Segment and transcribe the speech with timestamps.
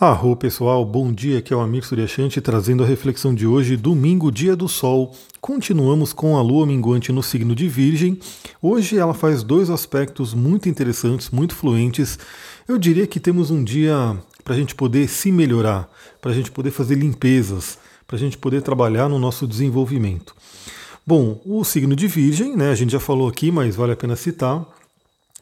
[0.00, 4.32] Arro pessoal, bom dia, aqui é o Amir Suryashanti trazendo a reflexão de hoje, domingo,
[4.32, 5.14] dia do sol.
[5.42, 8.18] Continuamos com a lua minguante no signo de Virgem.
[8.62, 12.18] Hoje ela faz dois aspectos muito interessantes, muito fluentes.
[12.66, 15.86] Eu diria que temos um dia para a gente poder se melhorar,
[16.18, 17.76] para a gente poder fazer limpezas,
[18.06, 20.34] para a gente poder trabalhar no nosso desenvolvimento.
[21.06, 24.16] Bom, o signo de Virgem, né, a gente já falou aqui, mas vale a pena
[24.16, 24.66] citar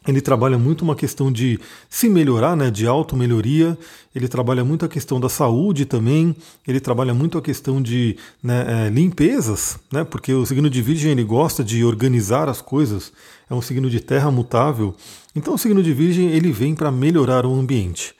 [0.09, 3.77] ele trabalha muito uma questão de se melhorar, né, de auto-melhoria,
[4.14, 6.35] ele trabalha muito a questão da saúde também,
[6.66, 11.13] ele trabalha muito a questão de né, é, limpezas, né, porque o signo de Virgem
[11.13, 13.13] ele gosta de organizar as coisas,
[13.50, 14.96] é um signo de terra mutável,
[15.36, 18.14] então o signo de Virgem ele vem para melhorar o ambiente.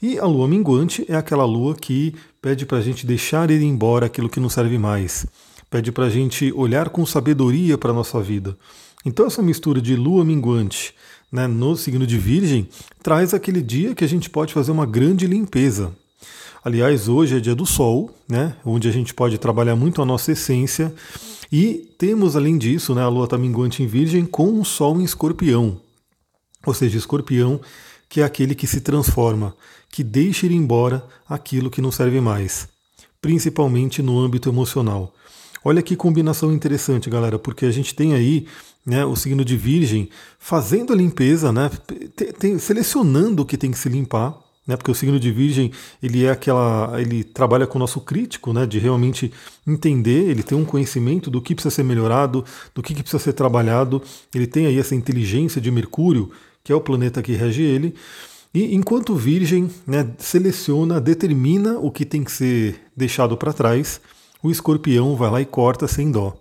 [0.00, 4.06] E a lua minguante é aquela lua que pede para a gente deixar ir embora
[4.06, 5.26] aquilo que não serve mais,
[5.68, 8.56] pede para a gente olhar com sabedoria para a nossa vida.
[9.04, 10.94] Então essa mistura de lua minguante,
[11.34, 12.68] né, no signo de Virgem,
[13.02, 15.92] traz aquele dia que a gente pode fazer uma grande limpeza.
[16.64, 20.30] Aliás, hoje é dia do Sol, né, onde a gente pode trabalhar muito a nossa
[20.30, 20.94] essência.
[21.50, 25.04] E temos, além disso, né, a Lua está minguante em Virgem com um Sol em
[25.04, 25.80] Escorpião.
[26.64, 27.60] Ou seja, Escorpião,
[28.08, 29.56] que é aquele que se transforma,
[29.90, 32.68] que deixa ir embora aquilo que não serve mais,
[33.20, 35.12] principalmente no âmbito emocional.
[35.64, 38.46] Olha que combinação interessante, galera, porque a gente tem aí
[38.84, 41.70] né, o signo de Virgem fazendo a limpeza, né,
[42.58, 46.30] selecionando o que tem que se limpar, né, porque o signo de Virgem ele é
[46.30, 49.32] aquela, ele trabalha com o nosso crítico, né, de realmente
[49.66, 53.32] entender, ele tem um conhecimento do que precisa ser melhorado, do que, que precisa ser
[53.32, 54.02] trabalhado,
[54.34, 56.30] ele tem aí essa inteligência de Mercúrio,
[56.62, 57.94] que é o planeta que rege ele.
[58.54, 64.00] E enquanto Virgem né, seleciona, determina o que tem que ser deixado para trás,
[64.42, 66.36] o escorpião vai lá e corta sem dó.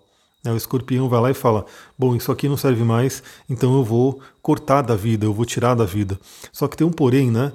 [0.45, 1.65] O escorpião vai lá e fala:
[1.97, 5.73] Bom, isso aqui não serve mais, então eu vou cortar da vida, eu vou tirar
[5.73, 6.19] da vida.
[6.51, 7.53] Só que tem um porém, né?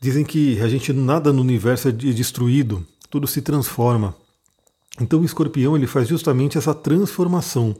[0.00, 4.14] Dizem que a gente nada no universo é destruído, tudo se transforma.
[5.00, 7.76] Então o escorpião ele faz justamente essa transformação.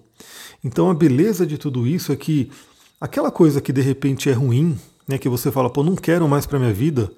[0.63, 2.51] Então a beleza de tudo isso é que
[3.01, 6.47] aquela coisa que de repente é ruim, né, que você fala, pô, não quero mais
[6.47, 7.11] para minha vida,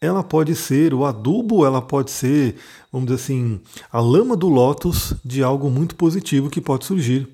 [0.00, 2.56] ela pode ser, o adubo, ela pode ser,
[2.90, 3.60] vamos dizer assim,
[3.92, 7.28] a lama do lótus de algo muito positivo que pode surgir.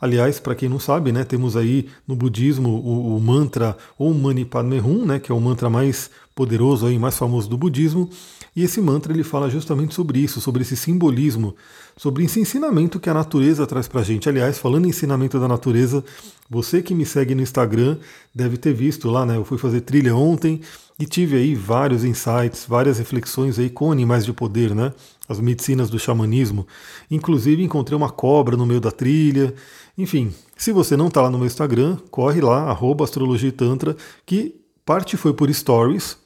[0.00, 4.44] Aliás, para quem não sabe, né, temos aí no budismo o, o mantra Om Mani
[4.44, 8.08] Padme Hum, né, que é o mantra mais poderoso aí, mais famoso do budismo,
[8.58, 11.54] e esse mantra ele fala justamente sobre isso, sobre esse simbolismo,
[11.96, 14.28] sobre esse ensinamento que a natureza traz para a gente.
[14.28, 16.04] Aliás, falando em ensinamento da natureza,
[16.50, 17.98] você que me segue no Instagram
[18.34, 19.36] deve ter visto lá, né?
[19.36, 20.60] Eu fui fazer trilha ontem
[20.98, 24.92] e tive aí vários insights, várias reflexões aí com animais de poder, né?
[25.28, 26.66] As medicinas do xamanismo.
[27.08, 29.54] Inclusive encontrei uma cobra no meio da trilha.
[29.96, 34.56] Enfim, se você não está lá no meu Instagram, corre lá, arroba astrologia tantra, que
[34.84, 36.16] parte foi por stories,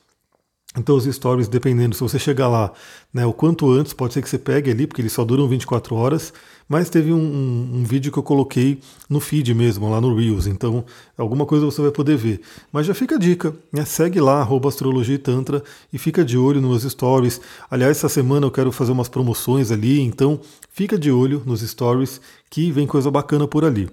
[0.76, 2.72] então os stories, dependendo, se você chegar lá
[3.12, 5.94] né, o quanto antes, pode ser que você pegue ali, porque eles só duram 24
[5.94, 6.32] horas,
[6.66, 10.46] mas teve um, um, um, vídeo que eu coloquei no feed mesmo, lá no Reels,
[10.46, 10.82] então
[11.18, 12.40] alguma coisa você vai poder ver.
[12.72, 15.62] Mas já fica a dica, né, segue lá, arroba astrologia e tantra,
[15.92, 17.38] e fica de olho nos stories.
[17.70, 20.40] Aliás, essa semana eu quero fazer umas promoções ali, então
[20.70, 22.18] fica de olho nos stories,
[22.48, 23.90] que vem coisa bacana por ali.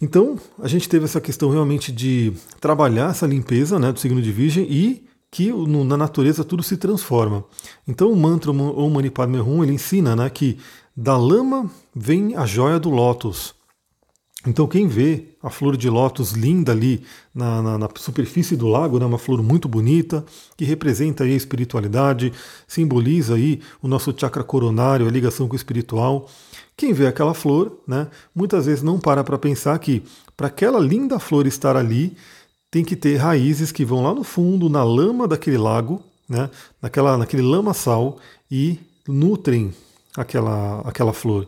[0.00, 4.32] Então, a gente teve essa questão realmente de trabalhar essa limpeza né, do signo de
[4.32, 7.42] Virgem e que na natureza tudo se transforma.
[7.88, 10.58] Então o mantra Om Mani Padme Hum ele ensina né, que
[10.94, 13.54] da lama vem a joia do lótus.
[14.46, 17.02] Então quem vê a flor de lótus linda ali
[17.34, 20.22] na, na, na, superfície do lago, né, uma flor muito bonita,
[20.54, 22.30] que representa aí a espiritualidade,
[22.68, 26.28] simboliza aí o nosso chakra coronário, a ligação com o espiritual.
[26.76, 30.02] Quem vê aquela flor, né, muitas vezes não para para pensar que
[30.36, 32.16] para aquela linda flor estar ali,
[32.72, 36.48] tem que ter raízes que vão lá no fundo, na lama daquele lago, né,
[36.80, 38.16] naquela, naquele lamaçal
[38.50, 39.74] e nutrem
[40.16, 41.46] aquela, aquela flor.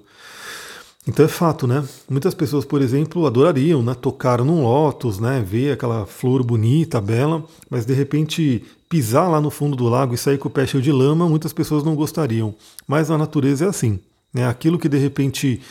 [1.08, 1.82] Então é fato, né?
[2.08, 7.42] Muitas pessoas, por exemplo, adorariam né, tocar num lótus, né, ver aquela flor bonita, bela,
[7.70, 10.82] mas de repente pisar lá no fundo do lago e sair com o pé cheio
[10.82, 12.54] de lama, muitas pessoas não gostariam.
[12.86, 13.98] Mas a natureza é assim.
[14.32, 14.46] Né?
[14.46, 15.62] Aquilo que de repente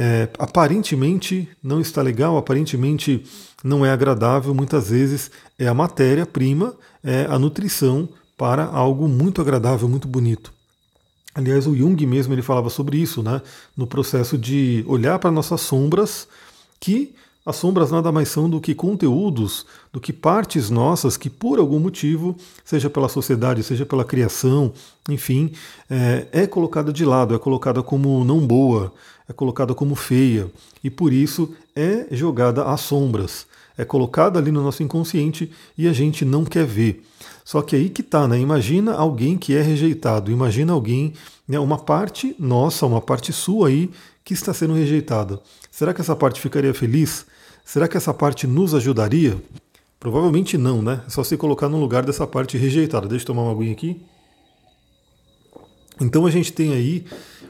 [0.00, 3.24] é, aparentemente não está legal, aparentemente
[3.64, 5.28] não é agradável, muitas vezes
[5.58, 10.52] é a matéria-prima, é a nutrição para algo muito agradável, muito bonito.
[11.34, 13.42] Aliás, o Jung mesmo ele falava sobre isso, né?
[13.76, 16.28] No processo de olhar para nossas sombras,
[16.78, 17.12] que
[17.48, 21.78] as sombras nada mais são do que conteúdos, do que partes nossas que, por algum
[21.80, 24.70] motivo, seja pela sociedade, seja pela criação,
[25.08, 25.52] enfim,
[25.88, 28.92] é, é colocada de lado, é colocada como não boa,
[29.26, 30.50] é colocada como feia,
[30.84, 33.46] e por isso é jogada às sombras.
[33.78, 37.04] é colocada ali no nosso inconsciente e a gente não quer ver.
[37.44, 38.38] Só que aí que tá, né?
[38.38, 41.14] Imagina alguém que é rejeitado, imagina alguém,
[41.46, 43.88] né, uma parte nossa, uma parte sua aí
[44.24, 45.40] que está sendo rejeitada.
[45.70, 47.24] Será que essa parte ficaria feliz?
[47.68, 49.36] Será que essa parte nos ajudaria?
[50.00, 51.02] Provavelmente não, né?
[51.06, 53.06] É só se colocar no lugar dessa parte rejeitada.
[53.06, 54.00] Deixa eu tomar uma aguinha aqui.
[56.00, 57.04] Então a gente tem aí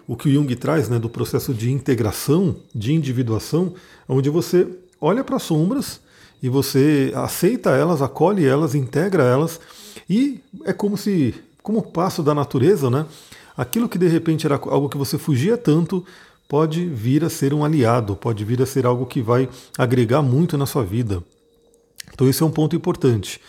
[0.09, 3.75] o que o Jung traz né, do processo de integração, de individuação,
[4.09, 4.67] onde você
[5.01, 6.01] olha para as sombras
[6.43, 9.61] e você aceita elas, acolhe elas, integra elas,
[10.11, 11.33] e é como se,
[11.63, 13.07] como passo da natureza, né?
[13.57, 16.05] Aquilo que de repente era algo que você fugia tanto,
[16.49, 20.57] pode vir a ser um aliado, pode vir a ser algo que vai agregar muito
[20.57, 21.23] na sua vida.
[22.13, 23.41] Então esse é um ponto importante.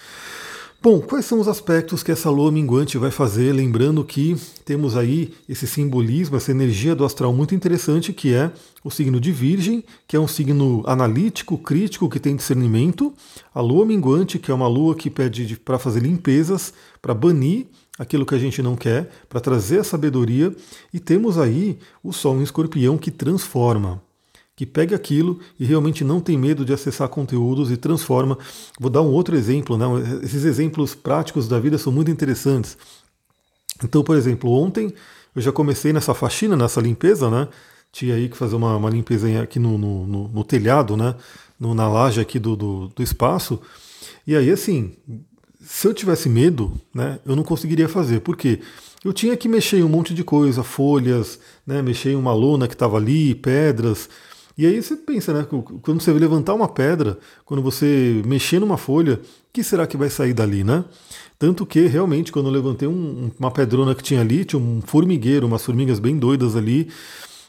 [0.82, 3.52] Bom, quais são os aspectos que essa lua minguante vai fazer?
[3.52, 8.50] Lembrando que temos aí esse simbolismo, essa energia do astral muito interessante, que é
[8.82, 13.14] o signo de Virgem, que é um signo analítico, crítico, que tem discernimento.
[13.54, 17.68] A lua minguante, que é uma lua que pede para fazer limpezas, para banir
[18.00, 20.56] aquilo que a gente não quer, para trazer a sabedoria.
[20.94, 24.02] E temos aí o Sol em escorpião que transforma
[24.60, 28.38] que pega aquilo e realmente não tem medo de acessar conteúdos e transforma.
[28.78, 29.86] Vou dar um outro exemplo, né?
[30.22, 32.78] esses exemplos práticos da vida são muito interessantes.
[33.82, 34.94] Então, por exemplo, ontem
[35.34, 37.48] eu já comecei nessa faxina, nessa limpeza, né?
[37.90, 41.16] Tinha aí que fazer uma, uma limpeza aqui no, no, no, no telhado, né?
[41.58, 43.62] No, na laje aqui do, do, do espaço.
[44.28, 44.92] E aí, assim,
[45.72, 48.22] se eu tivesse medo, né, eu não conseguiria fazer.
[48.22, 48.60] Por quê?
[49.06, 52.68] Eu tinha que mexer em um monte de coisa, folhas, né, mexer em uma lona
[52.68, 54.10] que estava ali, pedras.
[54.58, 55.48] E aí você pensa, né?
[55.84, 59.20] Quando você levantar uma pedra, quando você mexer numa folha, o
[59.54, 60.84] que será que vai sair dali, né?
[61.38, 65.46] Tanto que realmente, quando eu levantei um, uma pedrona que tinha ali, tinha um formigueiro,
[65.46, 66.90] umas formigas bem doidas ali.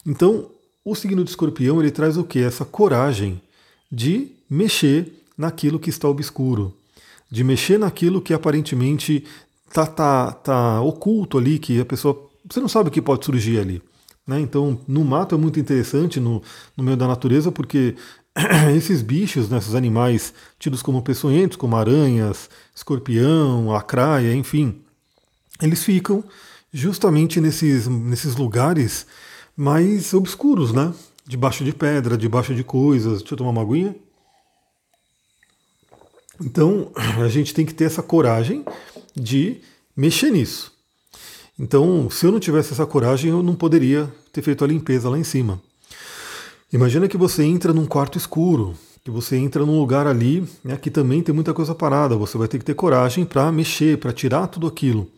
[0.07, 0.51] Então,
[0.85, 2.39] o signo de escorpião ele traz o que?
[2.39, 3.41] Essa coragem
[3.91, 6.77] de mexer naquilo que está obscuro,
[7.31, 9.25] de mexer naquilo que aparentemente
[9.73, 12.29] tá, tá, tá oculto ali, que a pessoa.
[12.49, 13.83] Você não sabe o que pode surgir ali.
[14.27, 14.41] Né?
[14.41, 16.43] Então, no mato é muito interessante, no,
[16.77, 17.95] no meio da natureza, porque
[18.77, 24.81] esses bichos, né, esses animais tidos como peçonhentos, como aranhas, escorpião, lacraia, enfim,
[25.61, 26.25] eles ficam
[26.73, 29.07] justamente nesses, nesses lugares
[29.57, 30.93] mais obscuros, né?
[31.27, 33.19] Debaixo de pedra, debaixo de coisas.
[33.19, 33.95] Deixa eu tomar uma aguinha.
[36.41, 36.91] Então,
[37.23, 38.65] a gente tem que ter essa coragem
[39.15, 39.61] de
[39.97, 40.73] mexer nisso.
[41.59, 45.19] Então, se eu não tivesse essa coragem, eu não poderia ter feito a limpeza lá
[45.19, 45.61] em cima.
[46.73, 50.91] Imagina que você entra num quarto escuro, que você entra num lugar ali né, que
[50.91, 52.17] também tem muita coisa parada.
[52.17, 55.11] Você vai ter que ter coragem para mexer, para tirar tudo aquilo.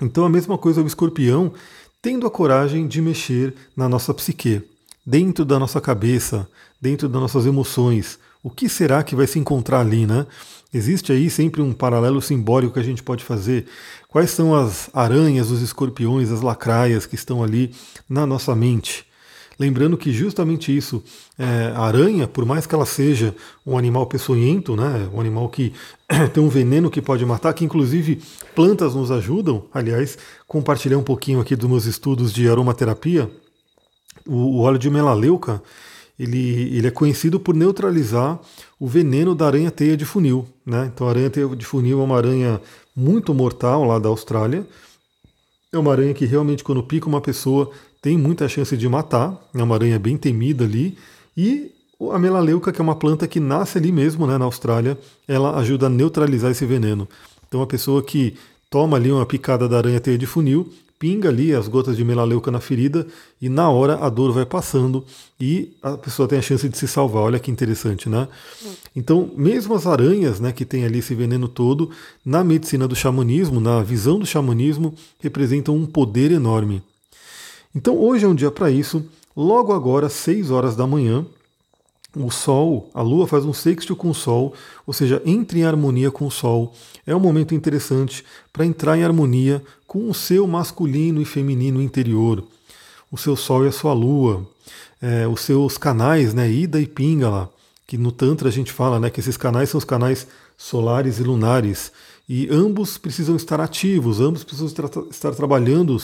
[0.00, 1.52] Então, a mesma coisa o escorpião,
[2.00, 4.62] tendo a coragem de mexer na nossa psique,
[5.04, 6.48] dentro da nossa cabeça,
[6.80, 8.18] dentro das nossas emoções.
[8.46, 10.24] O que será que vai se encontrar ali, né?
[10.72, 13.66] Existe aí sempre um paralelo simbólico que a gente pode fazer.
[14.08, 17.74] Quais são as aranhas, os escorpiões, as lacraias que estão ali
[18.08, 19.04] na nossa mente?
[19.58, 21.02] Lembrando que justamente isso,
[21.36, 23.34] é, a aranha, por mais que ela seja
[23.66, 25.72] um animal peçonhento, né, um animal que
[26.32, 28.22] tem um veneno que pode matar, que inclusive
[28.54, 30.16] plantas nos ajudam, aliás,
[30.46, 33.28] compartilhei um pouquinho aqui dos meus estudos de aromaterapia,
[34.24, 35.60] o, o óleo de melaleuca,
[36.18, 38.40] ele, ele é conhecido por neutralizar
[38.80, 40.46] o veneno da aranha-teia de funil.
[40.64, 40.90] Né?
[40.92, 42.60] Então a aranha-teia de funil é uma aranha
[42.94, 44.66] muito mortal lá da Austrália.
[45.72, 49.38] É uma aranha que realmente, quando pica uma pessoa, tem muita chance de matar.
[49.54, 50.96] É uma aranha bem temida ali.
[51.36, 51.70] E
[52.10, 54.98] a melaleuca, que é uma planta que nasce ali mesmo, né, na Austrália,
[55.28, 57.06] ela ajuda a neutralizar esse veneno.
[57.46, 58.34] Então a pessoa que
[58.70, 62.60] toma ali uma picada da aranha-teia de funil, pinga ali as gotas de melaleuca na
[62.60, 63.06] ferida
[63.40, 65.04] e na hora a dor vai passando
[65.38, 67.22] e a pessoa tem a chance de se salvar.
[67.22, 68.28] Olha que interessante, né?
[68.94, 71.90] Então, mesmo as aranhas, né, que tem ali esse veneno todo,
[72.24, 76.82] na medicina do xamanismo, na visão do xamanismo, representam um poder enorme.
[77.74, 79.04] Então, hoje é um dia para isso.
[79.36, 81.26] Logo agora, 6 horas da manhã,
[82.24, 84.54] o Sol, a Lua faz um sexto com o Sol,
[84.86, 86.72] ou seja, entra em harmonia com o Sol.
[87.06, 92.42] É um momento interessante para entrar em harmonia com o seu masculino e feminino interior,
[93.10, 94.46] o seu Sol e a sua Lua,
[95.00, 97.52] é, os seus canais, né, Ida e Pingala,
[97.86, 101.22] que no Tantra a gente fala né, que esses canais são os canais solares e
[101.22, 101.92] lunares,
[102.28, 105.96] e ambos precisam estar ativos, ambos precisam estar, estar trabalhando,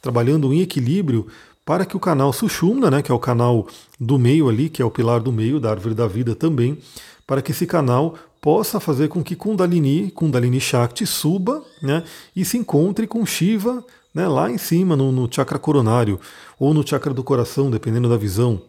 [0.00, 1.26] trabalhando em equilíbrio
[1.68, 3.66] para que o canal Sushumna, né, que é o canal
[4.00, 6.78] do meio ali, que é o pilar do meio da árvore da vida também,
[7.26, 12.56] para que esse canal possa fazer com que Kundalini, Kundalini Shakti suba né, e se
[12.56, 13.84] encontre com Shiva
[14.14, 16.18] né, lá em cima, no, no chakra coronário,
[16.58, 18.62] ou no chakra do coração, dependendo da visão.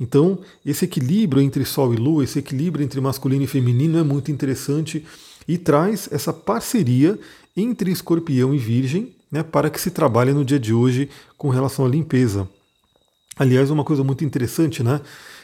[0.00, 4.32] Então, esse equilíbrio entre Sol e Lua, esse equilíbrio entre masculino e feminino é muito
[4.32, 5.04] interessante
[5.46, 7.18] e traz essa parceria
[7.54, 11.84] entre escorpião e virgem né, para que se trabalhe no dia de hoje com relação
[11.84, 12.48] à limpeza.
[13.36, 15.00] Aliás, uma coisa muito interessante, né?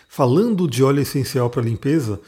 [0.09, 2.21] Falando de óleo essencial para limpeza,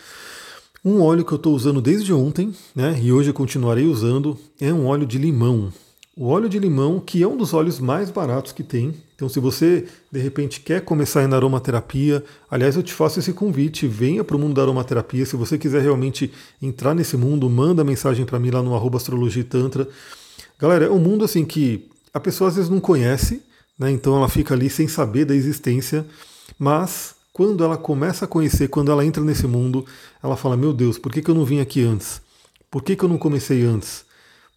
[0.85, 4.73] um óleo que eu estou usando desde ontem, né, e hoje eu continuarei usando, é
[4.73, 5.73] um óleo de limão.
[6.17, 8.95] O óleo de limão, que é um dos óleos mais baratos que tem.
[9.15, 13.87] Então, se você de repente quer começar na aromaterapia, aliás, eu te faço esse convite,
[13.87, 15.27] venha para o mundo da aromaterapia.
[15.27, 19.45] Se você quiser realmente entrar nesse mundo, manda mensagem para mim lá no arroba astrologia
[19.45, 19.89] tantra.
[20.59, 23.43] Galera, é um mundo assim que a pessoa às vezes não conhece,
[23.79, 23.91] né?
[23.91, 26.05] Então ela fica ali sem saber da existência,
[26.59, 29.87] mas quando ela começa a conhecer, quando ela entra nesse mundo,
[30.23, 32.21] ela fala: Meu Deus, por que, que eu não vim aqui antes?
[32.71, 34.05] Por que, que eu não comecei antes?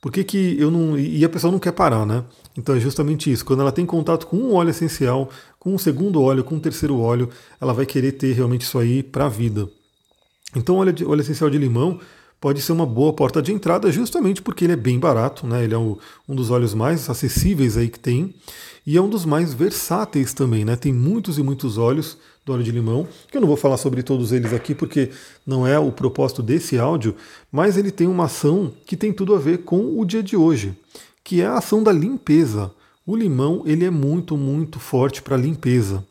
[0.01, 0.97] Por que, que eu não.
[0.97, 2.23] E a pessoa não quer parar, né?
[2.57, 3.45] Então é justamente isso.
[3.45, 5.29] Quando ela tem contato com um óleo essencial,
[5.59, 7.29] com um segundo óleo, com um terceiro óleo,
[7.61, 9.69] ela vai querer ter realmente isso aí para a vida.
[10.55, 11.99] Então, óleo, de, óleo essencial de limão
[12.41, 15.63] pode ser uma boa porta de entrada, justamente porque ele é bem barato, né?
[15.63, 15.95] Ele é um,
[16.27, 18.33] dos óleos mais acessíveis aí que tem
[18.85, 20.75] e é um dos mais versáteis também, né?
[20.75, 24.01] Tem muitos e muitos óleos do óleo de limão, que eu não vou falar sobre
[24.01, 25.11] todos eles aqui porque
[25.45, 27.15] não é o propósito desse áudio,
[27.51, 30.75] mas ele tem uma ação que tem tudo a ver com o dia de hoje,
[31.23, 32.71] que é a ação da limpeza.
[33.05, 36.03] O limão ele é muito, muito forte para limpeza.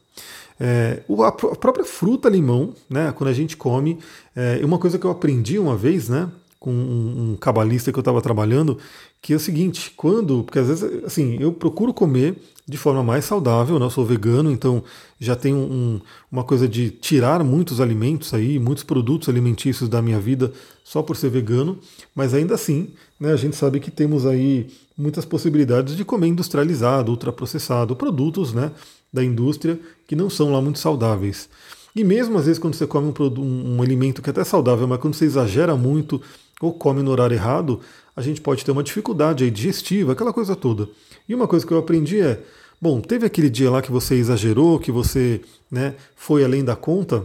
[0.62, 3.98] É, a própria fruta limão, né, quando a gente come,
[4.36, 8.02] é uma coisa que eu aprendi uma vez, né, com um, um cabalista que eu
[8.02, 8.76] estava trabalhando,
[9.22, 12.36] que é o seguinte, quando, porque às vezes, assim, eu procuro comer
[12.68, 14.84] de forma mais saudável, né, eu sou vegano, então
[15.18, 16.00] já tenho um,
[16.30, 20.52] uma coisa de tirar muitos alimentos aí, muitos produtos alimentícios da minha vida
[20.84, 21.78] só por ser vegano,
[22.14, 27.10] mas ainda assim, né, a gente sabe que temos aí muitas possibilidades de comer industrializado,
[27.10, 28.70] ultraprocessado, produtos, né,
[29.12, 31.48] da indústria que não são lá muito saudáveis.
[31.94, 34.86] E mesmo às vezes quando você come um, um, um alimento que é até saudável,
[34.86, 36.20] mas quando você exagera muito
[36.60, 37.80] ou come no horário errado,
[38.14, 40.88] a gente pode ter uma dificuldade aí digestiva, aquela coisa toda.
[41.28, 42.40] E uma coisa que eu aprendi é,
[42.80, 45.40] bom, teve aquele dia lá que você exagerou, que você
[45.70, 47.24] né, foi além da conta,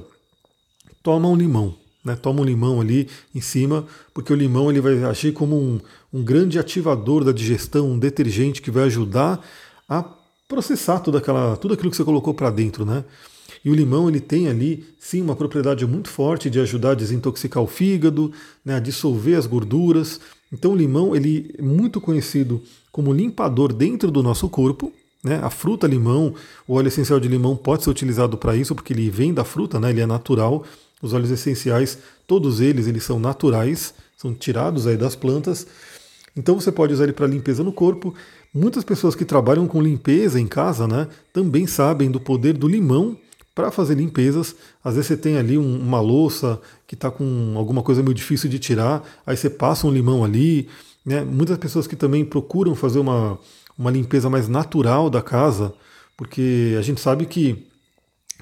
[1.03, 1.75] toma um limão.
[2.03, 5.79] Né, toma um limão ali em cima, porque o limão ele vai agir como um,
[6.13, 9.43] um grande ativador da digestão, um detergente que vai ajudar
[9.89, 10.03] a
[10.47, 13.03] processar tudo, aquela, tudo aquilo que você colocou para dentro, né?
[13.63, 17.63] E o limão ele tem ali, sim, uma propriedade muito forte de ajudar a desintoxicar
[17.63, 18.31] o fígado,
[18.63, 20.19] né, a dissolver as gorduras.
[20.53, 22.61] Então o limão ele é muito conhecido
[22.91, 24.93] como limpador dentro do nosso corpo.
[25.23, 25.39] Né?
[25.41, 26.35] A fruta limão,
[26.67, 29.79] o óleo essencial de limão pode ser utilizado para isso porque ele vem da fruta,
[29.79, 29.89] né?
[29.89, 30.63] ele é natural.
[31.01, 31.97] Os óleos essenciais,
[32.27, 35.65] todos eles, eles são naturais, são tirados aí das plantas.
[36.37, 38.13] Então você pode usar ele para limpeza no corpo.
[38.55, 43.17] Muitas pessoas que trabalham com limpeza em casa, né, também sabem do poder do limão
[43.53, 44.55] para fazer limpezas.
[44.81, 48.49] Às vezes você tem ali um, uma louça que está com alguma coisa meio difícil
[48.49, 50.69] de tirar, aí você passa um limão ali.
[51.05, 51.21] Né?
[51.21, 53.37] Muitas pessoas que também procuram fazer uma,
[53.77, 55.73] uma limpeza mais natural da casa,
[56.15, 57.67] porque a gente sabe que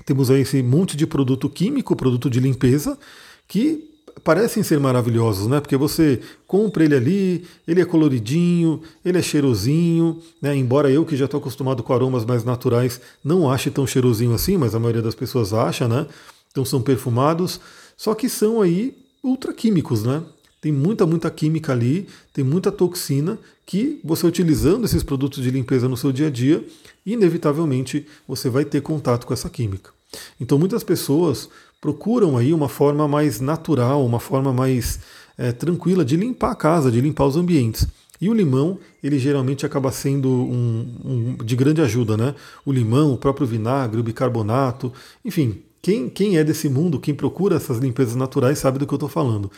[0.05, 2.99] temos aí esse monte de produto químico, produto de limpeza,
[3.47, 3.92] que
[4.23, 5.59] parecem ser maravilhosos, né?
[5.59, 10.55] Porque você compra ele ali, ele é coloridinho, ele é cheirosinho, né?
[10.55, 14.57] Embora eu que já estou acostumado com aromas mais naturais não ache tão cheirosinho assim,
[14.57, 16.07] mas a maioria das pessoas acha, né?
[16.51, 17.59] Então são perfumados,
[17.97, 20.21] só que são aí ultraquímicos, né?
[20.61, 25.89] Tem muita, muita química ali, tem muita toxina que você utilizando esses produtos de limpeza
[25.89, 26.65] no seu dia a dia,
[27.05, 29.91] inevitavelmente você vai ter contato com essa química.
[30.39, 31.49] Então muitas pessoas
[31.83, 35.01] procuram aí uma forma mais natural, uma forma mais
[35.37, 37.85] é, tranquila de limpar a casa, de limpar os ambientes.
[38.21, 42.35] E o limão, ele geralmente acaba sendo um, um, de grande ajuda, né?
[42.65, 44.93] O limão, o próprio vinagre, o bicarbonato,
[45.25, 48.95] enfim, quem, quem é desse mundo, quem procura essas limpezas naturais sabe do que eu
[48.95, 49.51] estou falando.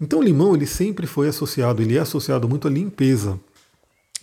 [0.00, 3.38] Então o limão, ele sempre foi associado, ele é associado muito à limpeza.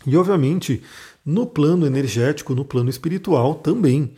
[0.05, 0.83] E obviamente,
[1.25, 4.12] no plano energético, no plano espiritual também.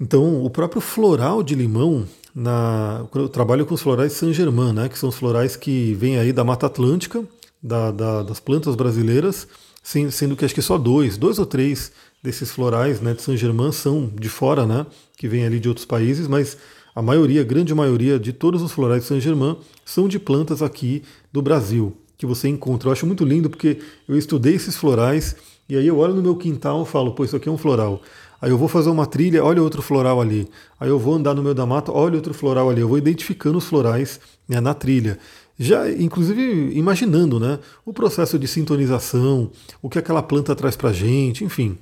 [0.00, 2.06] Então, o próprio floral de limão,
[2.36, 6.34] na, eu trabalho com os florais Saint-Germain, né, que são os florais que vêm aí
[6.34, 7.24] da Mata Atlântica,
[7.62, 9.48] da, da, das plantas brasileiras,
[9.82, 11.90] sendo que acho que só dois, dois ou três
[12.22, 14.84] desses florais né, de Saint-Germain são de fora, né,
[15.16, 16.58] que vêm ali de outros países, mas
[16.94, 21.02] a maioria, a grande maioria de todos os florais de Saint-Germain são de plantas aqui
[21.32, 22.90] do Brasil, que você encontra.
[22.90, 25.36] Eu acho muito lindo porque eu estudei esses florais
[25.68, 28.02] e aí eu olho no meu quintal e falo, pô, isso aqui é um floral.
[28.40, 30.48] Aí eu vou fazer uma trilha, olha outro floral ali.
[30.78, 32.80] Aí eu vou andar no meio da mata, olha outro floral ali.
[32.80, 35.18] Eu vou identificando os florais né, na trilha.
[35.58, 39.50] Já, inclusive, imaginando né, o processo de sintonização,
[39.80, 41.78] o que aquela planta traz para gente, enfim.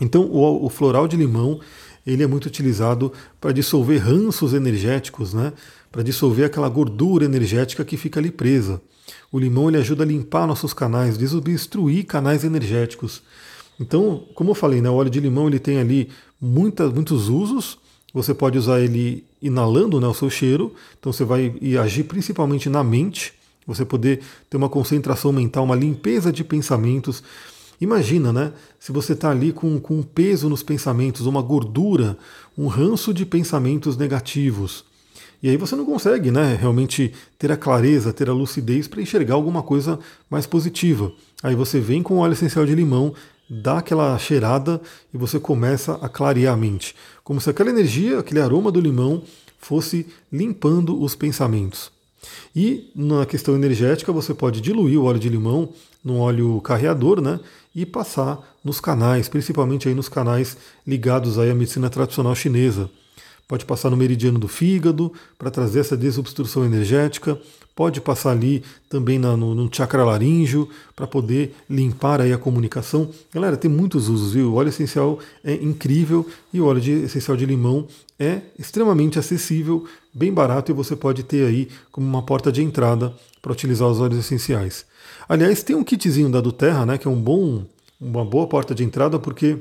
[0.00, 1.60] Então, o, o floral de limão
[2.06, 5.52] ele é muito utilizado para dissolver ranços energéticos, né?
[5.92, 8.80] Para dissolver aquela gordura energética que fica ali presa.
[9.30, 13.22] O limão ele ajuda a limpar nossos canais, desobstruir canais energéticos.
[13.80, 16.08] Então, como eu falei, né, o óleo de limão ele tem ali
[16.40, 17.78] muita, muitos usos.
[18.12, 22.82] Você pode usar ele inalando né, o seu cheiro, então você vai agir principalmente na
[22.82, 23.34] mente,
[23.66, 27.22] você poder ter uma concentração mental, uma limpeza de pensamentos.
[27.80, 28.52] Imagina, né?
[28.80, 32.18] Se você está ali com, com um peso nos pensamentos, uma gordura,
[32.56, 34.84] um ranço de pensamentos negativos.
[35.40, 39.34] E aí você não consegue, né, realmente ter a clareza, ter a lucidez para enxergar
[39.34, 41.12] alguma coisa mais positiva.
[41.42, 43.14] Aí você vem com óleo essencial de limão,
[43.48, 44.80] dá aquela cheirada
[45.12, 46.94] e você começa a clarear a mente.
[47.24, 49.22] Como se aquela energia, aquele aroma do limão
[49.58, 51.90] fosse limpando os pensamentos.
[52.54, 55.72] E na questão energética, você pode diluir o óleo de limão
[56.04, 57.40] num óleo carreador, né?
[57.74, 62.90] E passar nos canais, principalmente aí nos canais ligados aí à medicina tradicional chinesa.
[63.48, 67.40] Pode passar no meridiano do fígado para trazer essa desobstrução energética.
[67.74, 73.08] Pode passar ali também na, no, no chakra laríngeo para poder limpar aí a comunicação.
[73.32, 74.52] Galera, tem muitos usos, viu?
[74.52, 77.88] O óleo essencial é incrível e o óleo de, essencial de limão
[78.18, 83.14] é extremamente acessível, bem barato e você pode ter aí como uma porta de entrada
[83.40, 84.84] para utilizar os óleos essenciais.
[85.26, 87.64] Aliás, tem um kitzinho da Duterra, né, que é um bom,
[87.98, 89.56] uma boa porta de entrada porque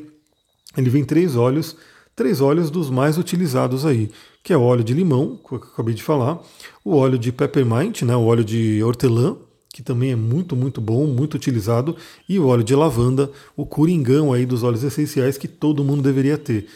[0.75, 1.77] ele vem três óleos
[2.17, 4.09] três óleos dos mais utilizados aí,
[4.43, 6.41] que é o óleo de limão, que eu acabei de falar,
[6.83, 9.37] o óleo de peppermint, né, o óleo de hortelã,
[9.71, 11.95] que também é muito, muito bom, muito utilizado,
[12.27, 16.39] e o óleo de lavanda, o coringão aí dos óleos essenciais que todo mundo deveria
[16.39, 16.67] ter.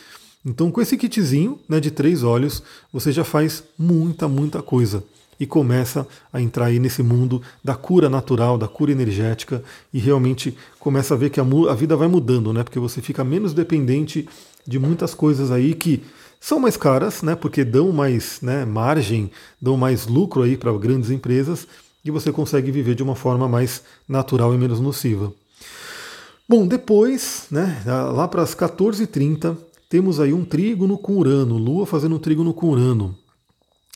[0.46, 2.62] Então, com esse kitzinho né, de três óleos,
[2.94, 5.04] você já faz muita, muita coisa
[5.40, 10.56] e começa a entrar aí nesse mundo da cura natural, da cura energética e realmente
[10.80, 12.64] começa a ver que a, a vida vai mudando, né?
[12.64, 14.30] Porque você fica menos dependente
[14.66, 16.04] de muitas coisas aí que
[16.40, 21.12] são mais caras, né, porque dão mais né, margem, dão mais lucro aí para grandes
[21.12, 21.68] empresas
[22.04, 25.32] e você consegue viver de uma forma mais natural e menos nociva.
[26.50, 29.56] Bom, depois, né, lá para as 14h30,
[29.88, 33.16] temos aí um trígono com Urano, Lua fazendo um trígono com Urano.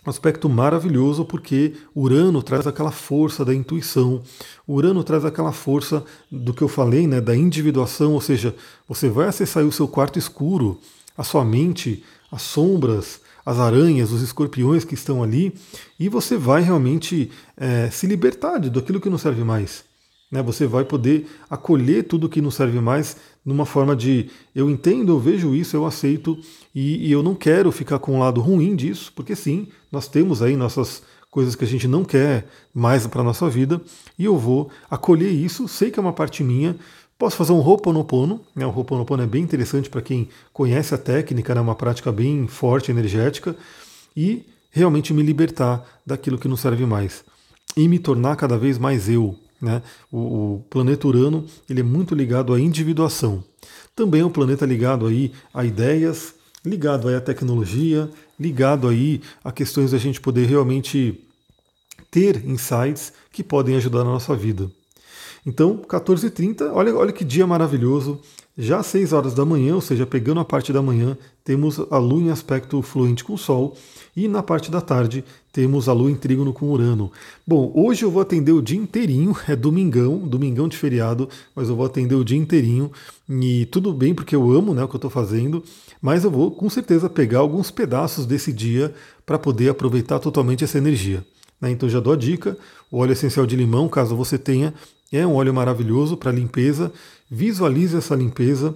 [0.05, 4.21] Aspecto maravilhoso porque Urano traz aquela força da intuição,
[4.67, 8.55] Urano traz aquela força do que eu falei, né, da individuação, ou seja,
[8.87, 10.79] você vai acessar o seu quarto escuro,
[11.17, 15.55] a sua mente, as sombras, as aranhas, os escorpiões que estão ali,
[15.99, 19.83] e você vai realmente é, se libertar daquilo que não serve mais.
[20.31, 20.41] Né?
[20.43, 25.19] Você vai poder acolher tudo que não serve mais numa forma de eu entendo, eu
[25.19, 26.37] vejo isso, eu aceito
[26.73, 30.41] e, e eu não quero ficar com um lado ruim disso, porque sim, nós temos
[30.41, 33.79] aí nossas coisas que a gente não quer mais para a nossa vida
[34.17, 36.75] e eu vou acolher isso, sei que é uma parte minha,
[37.17, 38.65] Posso fazer um Ho'oponopono, né?
[38.65, 41.61] o Ho'oponopono é bem interessante para quem conhece a técnica, é né?
[41.61, 43.55] uma prática bem forte, energética,
[44.15, 47.23] e realmente me libertar daquilo que não serve mais.
[47.77, 49.33] E me tornar cada vez mais eu,
[49.65, 49.81] né?
[50.11, 53.43] O, o, planeta Urano ele é muito ligado à individuação.
[53.95, 59.51] Também é um planeta ligado aí a ideias, ligado aí à tecnologia, ligado aí a
[59.51, 61.21] questões da gente poder realmente
[62.09, 64.71] ter insights que podem ajudar na nossa vida.
[65.45, 68.19] Então, 14h30, olha, olha que dia maravilhoso.
[68.57, 71.99] Já às 6 horas da manhã, ou seja, pegando a parte da manhã, temos a
[71.99, 73.77] Lua em aspecto fluente com o Sol.
[74.15, 77.11] E na parte da tarde, temos a Lua em trígono com Urano.
[77.45, 81.75] Bom, hoje eu vou atender o dia inteirinho, é domingão, domingão de feriado, mas eu
[81.75, 82.91] vou atender o dia inteirinho.
[83.29, 85.63] E tudo bem, porque eu amo né, o que eu estou fazendo,
[86.01, 88.91] mas eu vou com certeza pegar alguns pedaços desse dia
[89.23, 91.23] para poder aproveitar totalmente essa energia.
[91.61, 91.69] Né?
[91.69, 92.57] Então já dou a dica:
[92.91, 94.73] o óleo essencial de limão, caso você tenha,
[95.11, 96.91] é um óleo maravilhoso para limpeza.
[97.29, 98.73] Visualize essa limpeza.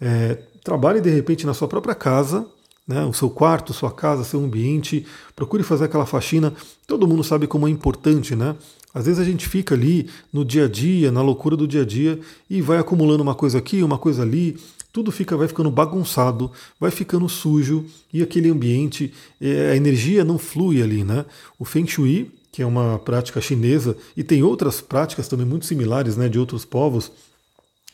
[0.00, 2.46] É, trabalhe de repente na sua própria casa,
[2.86, 5.06] né, o seu quarto, sua casa, seu ambiente.
[5.34, 6.52] Procure fazer aquela faxina.
[6.86, 8.54] Todo mundo sabe como é importante, né?
[8.92, 11.84] Às vezes a gente fica ali no dia a dia, na loucura do dia a
[11.86, 14.58] dia, e vai acumulando uma coisa aqui, uma coisa ali,
[14.92, 20.36] tudo fica, vai ficando bagunçado, vai ficando sujo, e aquele ambiente, é, a energia não
[20.36, 21.24] flui ali, né?
[21.58, 26.16] O Feng Shui que é uma prática chinesa, e tem outras práticas também muito similares
[26.16, 27.12] né, de outros povos,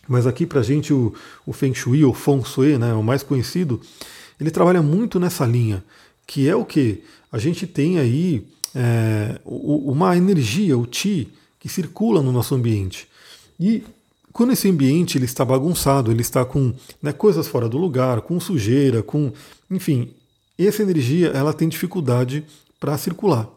[0.08, 1.14] mas aqui para a gente o,
[1.46, 3.80] o Feng Shui, ou Feng Shui, né, o mais conhecido,
[4.40, 5.84] ele trabalha muito nessa linha,
[6.26, 7.02] que é o que?
[7.30, 11.28] A gente tem aí é, uma energia, o Qi,
[11.60, 13.08] que circula no nosso ambiente.
[13.58, 13.82] E
[14.32, 18.38] quando esse ambiente ele está bagunçado, ele está com né, coisas fora do lugar, com
[18.40, 19.32] sujeira, com.
[19.70, 20.10] Enfim,
[20.58, 22.44] essa energia ela tem dificuldade
[22.80, 23.48] para circular.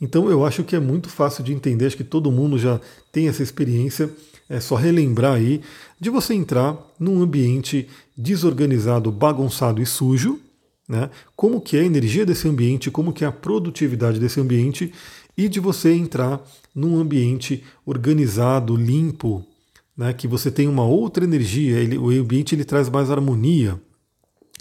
[0.00, 2.80] Então eu acho que é muito fácil de entender, acho que todo mundo já
[3.12, 4.10] tem essa experiência.
[4.48, 5.60] É só relembrar aí
[6.00, 10.40] de você entrar num ambiente desorganizado, bagunçado e sujo,
[10.88, 11.10] né?
[11.34, 14.92] Como que é a energia desse ambiente, como que é a produtividade desse ambiente
[15.36, 16.40] e de você entrar
[16.74, 19.44] num ambiente organizado, limpo,
[19.96, 20.12] né?
[20.12, 23.80] Que você tem uma outra energia, ele, o ambiente ele traz mais harmonia.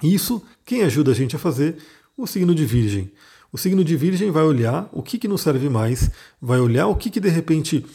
[0.01, 1.77] Isso quem ajuda a gente a fazer
[2.17, 3.11] o signo de Virgem.
[3.51, 6.09] O signo de Virgem vai olhar o que, que não serve mais,
[6.41, 7.85] vai olhar o que, que de repente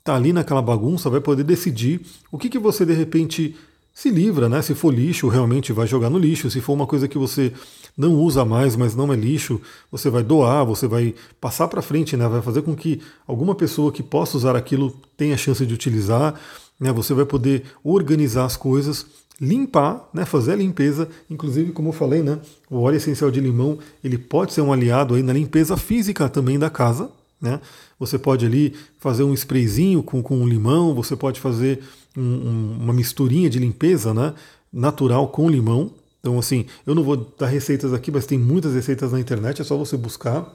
[0.00, 2.00] está ali naquela bagunça, vai poder decidir
[2.32, 3.54] o que, que você de repente
[3.92, 4.62] se livra, né?
[4.62, 6.50] Se for lixo, realmente vai jogar no lixo.
[6.50, 7.52] Se for uma coisa que você
[7.96, 9.60] não usa mais, mas não é lixo,
[9.90, 12.26] você vai doar, você vai passar para frente, né?
[12.26, 16.34] Vai fazer com que alguma pessoa que possa usar aquilo tenha chance de utilizar,
[16.78, 16.92] né?
[16.92, 19.04] Você vai poder organizar as coisas,
[19.38, 20.24] limpar, né?
[20.24, 22.38] Fazer a limpeza, inclusive como eu falei, né?
[22.70, 26.58] O óleo essencial de limão ele pode ser um aliado aí na limpeza física também
[26.58, 27.60] da casa, né?
[27.98, 31.80] Você pode ali fazer um sprayzinho com, com limão, você pode fazer
[32.16, 34.34] um, um, uma misturinha de limpeza né,
[34.72, 35.92] natural com limão.
[36.20, 39.64] Então, assim, eu não vou dar receitas aqui, mas tem muitas receitas na internet, é
[39.64, 40.54] só você buscar.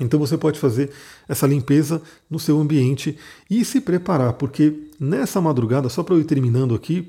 [0.00, 0.90] Então você pode fazer
[1.28, 3.18] essa limpeza no seu ambiente
[3.50, 7.08] e se preparar, porque nessa madrugada, só para eu ir terminando aqui,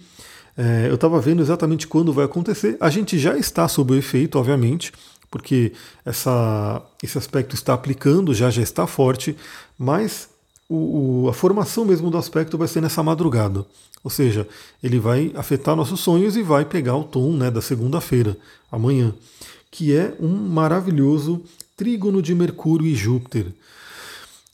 [0.57, 2.75] é, eu estava vendo exatamente quando vai acontecer.
[2.79, 4.91] A gente já está sob o efeito, obviamente,
[5.30, 5.74] porque
[6.06, 9.36] essa, esse aspecto está aplicando, já já está forte,
[9.78, 10.30] mas
[10.68, 13.65] o, o, a formação mesmo do aspecto vai ser nessa madrugada.
[14.04, 14.48] Ou seja,
[14.82, 18.38] ele vai afetar nossos sonhos e vai pegar o tom né, da segunda-feira,
[18.72, 19.13] amanhã,
[19.70, 21.44] que é um maravilhoso
[21.76, 23.48] trígono de Mercúrio e Júpiter.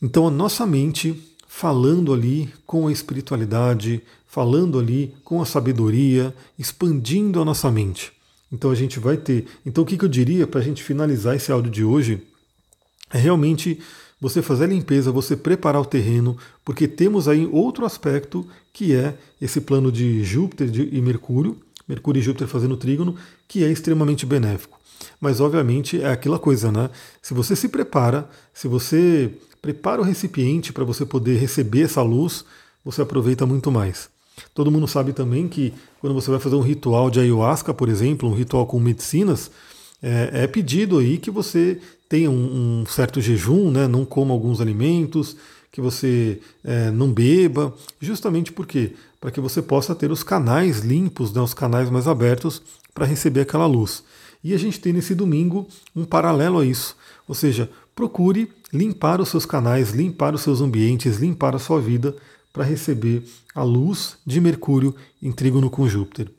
[0.01, 7.41] Então a nossa mente falando ali com a espiritualidade, falando ali com a sabedoria, expandindo
[7.41, 8.11] a nossa mente.
[8.51, 9.45] Então a gente vai ter.
[9.65, 12.21] Então o que, que eu diria para a gente finalizar esse áudio de hoje
[13.13, 13.79] é realmente
[14.19, 19.15] você fazer a limpeza, você preparar o terreno, porque temos aí outro aspecto que é
[19.41, 23.15] esse plano de Júpiter e Mercúrio, Mercúrio e Júpiter fazendo trígono,
[23.47, 24.79] que é extremamente benéfico.
[25.19, 26.89] Mas obviamente é aquela coisa, né?
[27.21, 29.31] Se você se prepara, se você
[29.61, 32.45] prepara o recipiente para você poder receber essa luz,
[32.83, 34.09] você aproveita muito mais.
[34.53, 38.29] Todo mundo sabe também que quando você vai fazer um ritual de ayahuasca, por exemplo,
[38.29, 39.51] um ritual com medicinas,
[40.01, 44.61] é, é pedido aí que você tenha um, um, certo jejum, né, não coma alguns
[44.61, 45.35] alimentos,
[45.71, 48.93] que você é, não beba, justamente por quê?
[49.19, 52.61] Para que você possa ter os canais limpos, né, os canais mais abertos
[52.93, 54.03] para receber aquela luz.
[54.43, 56.95] E a gente tem nesse domingo um paralelo a isso,
[57.27, 62.15] ou seja, procure limpar os seus canais, limpar os seus ambientes, limpar a sua vida
[62.55, 63.21] para receber
[63.53, 66.29] a luz de Mercúrio em trígono com Júpiter.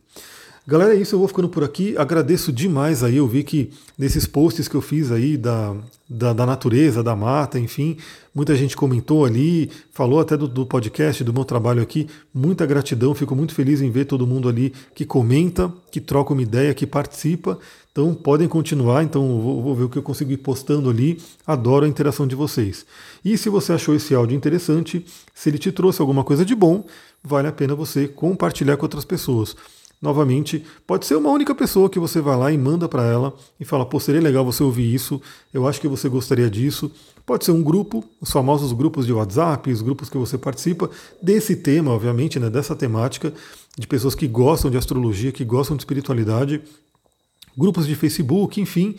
[0.66, 1.94] Galera, é isso, eu vou ficando por aqui.
[1.96, 3.18] Agradeço demais aí.
[3.18, 5.76] Eu vi que nesses posts que eu fiz aí da,
[6.08, 7.98] da, da natureza, da mata, enfim,
[8.34, 12.08] muita gente comentou ali, falou até do, do, podcast, do meu trabalho aqui.
[12.34, 16.42] Muita gratidão, fico muito feliz em ver todo mundo ali que comenta, que troca uma
[16.42, 17.58] ideia, que participa.
[17.96, 21.18] Então podem continuar, então vou, vou ver o que eu consigo ir postando ali.
[21.46, 22.84] Adoro a interação de vocês.
[23.24, 25.02] E se você achou esse áudio interessante,
[25.34, 26.84] se ele te trouxe alguma coisa de bom,
[27.24, 29.56] vale a pena você compartilhar com outras pessoas.
[30.00, 33.64] Novamente, pode ser uma única pessoa que você vai lá e manda para ela e
[33.64, 35.18] fala: pô, seria legal você ouvir isso,
[35.54, 36.92] eu acho que você gostaria disso.
[37.24, 41.56] Pode ser um grupo, os famosos grupos de WhatsApp, os grupos que você participa desse
[41.56, 43.32] tema, obviamente, né, dessa temática,
[43.76, 46.60] de pessoas que gostam de astrologia, que gostam de espiritualidade,
[47.56, 48.96] grupos de Facebook, enfim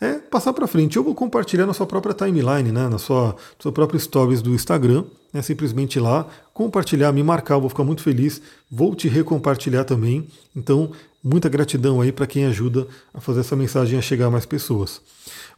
[0.00, 0.96] é passar para frente.
[0.96, 5.04] Eu vou compartilhar na sua própria timeline, né, na sua, sua própria stories do Instagram.
[5.32, 8.40] É simplesmente lá, compartilhar, me marcar, eu vou ficar muito feliz.
[8.70, 10.26] Vou te recompartilhar também.
[10.56, 10.90] Então,
[11.22, 15.02] muita gratidão aí para quem ajuda a fazer essa mensagem a chegar a mais pessoas.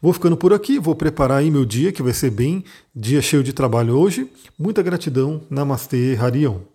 [0.03, 3.45] Vou ficando por aqui, vou preparar aí meu dia, que vai ser bem dia cheio
[3.45, 4.29] de trabalho hoje.
[4.59, 5.43] Muita gratidão.
[5.51, 6.70] Namastê, Harion.